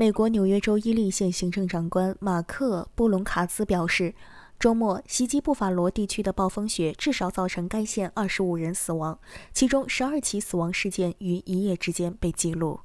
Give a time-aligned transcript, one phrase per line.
[0.00, 4.14] 美国纽约州伊利县行政长官马克·布隆卡兹表示，
[4.58, 9.18] 周末袭击布法罗地区的暴风雪至少造成该县二十五人死亡，
[9.52, 12.80] 其中十二起死亡事件于一夜之间被记录。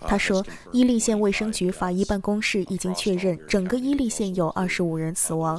[0.00, 5.58] 他说，伊利县卫生局法医办公室已经确认，整个伊利县有二十五人死亡，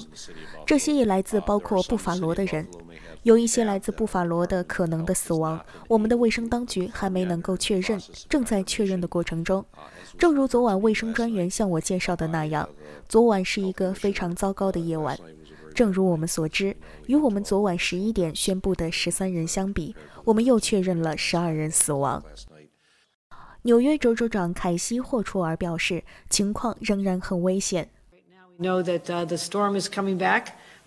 [0.63, 2.67] 这些也来自包括布法罗的人。
[3.25, 9.65] 有一些来自布法罗的可能的死亡，我们的卫生当局还没能够确认，正在确认的过程中。
[10.15, 12.69] 正如昨晚卫生专员向我介绍的那样，
[13.09, 15.17] 昨晚是一个非常糟糕的夜晚。
[15.73, 22.23] 正如我们所知，与我们昨晚十一点宣布的十三人相比，我们又确认了十二人死亡。
[23.63, 27.89] 纽约州州长凯西·霍楚尔表示，情况仍然很危险。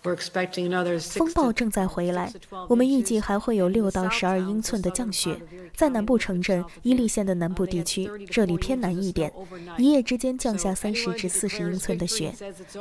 [0.01, 2.31] 风暴正在回来，
[2.69, 5.37] 我们预计还会有六到十二英寸的降雪，
[5.75, 9.31] 在南部城镇伊利县的南部地区，这里偏南一点，
[9.77, 12.33] 一夜之间降下三十至四十英寸的雪。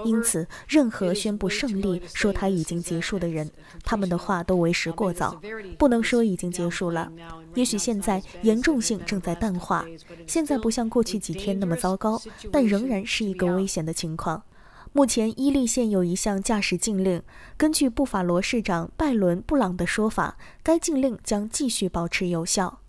[0.05, 3.51] 因此，任何宣布胜利、说它已经结束的人，
[3.83, 5.41] 他们的话都为时过早，
[5.77, 7.11] 不能说已经结束了。
[7.55, 9.85] 也许现在严重性正在淡化，
[10.29, 12.23] 现在不像过去几天那么糟糕，
[12.53, 14.41] 但仍然是一个危险的情况。
[14.99, 17.23] 目前，伊利县有一项驾驶禁令。
[17.57, 22.81] 根据布法罗市长拜伦·布朗的说法，该禁令将继续保持有效。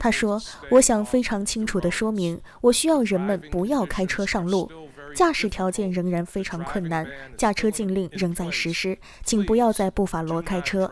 [0.00, 4.68] 他说：“我想非常清楚地说明，我需要人们不要开车上路。
[5.14, 10.90] 驾驶条件仍然非常困难，驾车禁令仍在实施，请不要在布法罗开车。”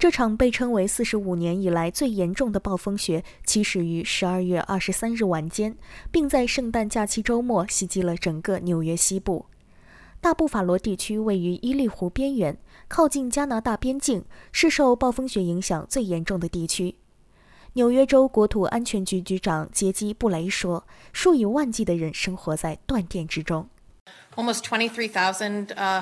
[0.00, 5.76] 这场被称为四十五年以来最严重的暴风雪起始于十二月二十三日晚间，
[6.10, 9.44] 并在圣诞假期周末袭击了整个纽约西部。
[10.18, 12.56] 大布法罗地区位于伊利湖边缘，
[12.88, 16.94] 靠近加拿大边境，是受暴风雪影响最严重的地区。
[17.74, 23.68] 纽约州国土安全局局长杰基·布雷说：“数以万计的人生活在断电之中。”
[24.36, 24.62] Almost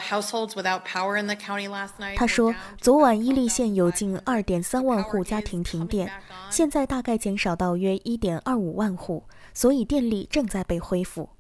[0.01, 2.17] households without power in the county last night.
[2.17, 6.13] 他说，昨晚伊利县有近二点三万户家庭停电，
[6.51, 9.25] 现在大概减少到约一点二五万户，
[9.55, 11.31] 所以电力正在被恢复。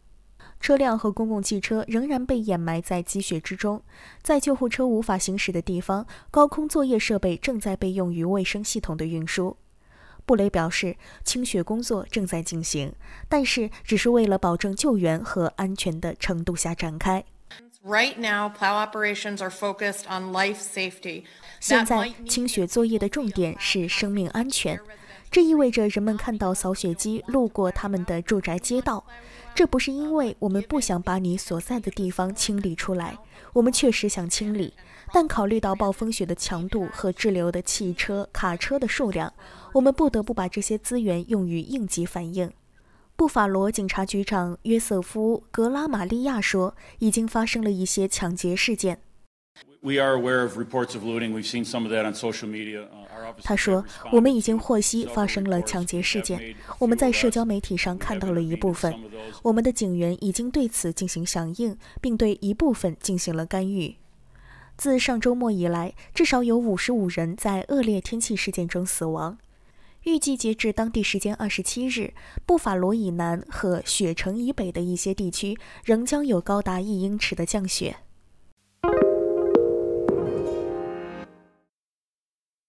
[0.61, 3.83] 车辆和公共汽车仍然被掩埋在积雪之中，
[4.23, 9.57] 在救护车无法行驶的地方，高空作业设备正在被用于卫生系统的运输。
[10.28, 10.94] 布雷表示，
[11.25, 12.93] 清雪工作正在进行，
[13.31, 17.25] 但是只是为了保证救援和安全的程度下展开。
[17.83, 21.22] Right now, plow operations are focused on life safety.
[21.61, 24.78] 现在清雪作业的重点是生命安全，
[25.31, 29.05] 这意味着人们看到扫雪机路过他们的住宅街道。
[29.55, 33.19] 这不是因为我们不想把你所在的地方清理出来，
[33.53, 34.72] 我们确实想清理。
[35.12, 39.33] 但考虑到暴风雪的强度和滞留的汽车、卡车的数量，
[39.72, 42.53] 我们不得不把这些资源用于应急反应。
[43.16, 49.00] 布法罗警察局长约瑟夫·格拉玛利亚说：“已经发生了一些抢劫事件。”
[49.81, 51.33] We are aware of reports of looting.
[51.33, 52.87] We've seen some of that on social media.
[53.43, 58.94] 他说：“我们已经获悉发生了抢劫事件，我们在社交媒体上看到了一部分。
[59.43, 63.97] 我们的警员已经对此进行响应，并对一部分进行了干预。”
[64.77, 69.37] 自上周末以来，至少有五十五人在恶劣天气事件中死亡。
[70.05, 72.15] 预计截至当地时间二十七日，
[72.47, 77.97] 布法罗以南和雪城以北的一些地区仍将有高达一英尺的降雪。